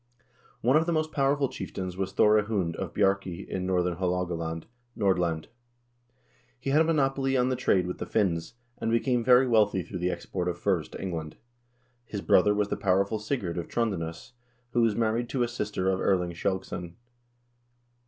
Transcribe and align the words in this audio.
One 0.61 0.75
of 0.77 0.87
the 0.87 0.91
most 0.91 1.11
powerful 1.11 1.47
chieftains 1.47 1.95
was 1.95 2.11
Thore 2.11 2.41
Hund 2.41 2.75
of 2.77 2.91
Bjarkey 2.91 3.47
in 3.47 3.67
northern 3.67 3.97
Ilaalogaland 3.97 4.63
(Nordland). 4.97 5.45
He 6.59 6.71
had 6.71 6.81
a 6.81 6.85
monopoly 6.85 7.37
on 7.37 7.49
the 7.49 7.55
trade 7.55 7.85
with 7.85 7.99
the 7.99 8.07
Finns, 8.07 8.55
and 8.79 8.89
became 8.89 9.23
very 9.23 9.47
wealthy 9.47 9.83
through 9.83 9.99
the 9.99 10.09
export 10.09 10.47
of 10.47 10.57
furs 10.57 10.89
to 10.89 10.99
England. 10.99 11.35
His 12.03 12.21
brother 12.21 12.55
was 12.55 12.69
the 12.69 12.77
powerful 12.77 13.19
Sigurd 13.19 13.59
of 13.59 13.67
Trondanes, 13.67 14.31
who 14.71 14.81
was 14.81 14.95
married 14.95 15.29
to 15.29 15.43
a 15.43 15.47
sister 15.47 15.91
of 15.91 16.01
Erling 16.01 16.31
Skjalgsson. 16.33 16.95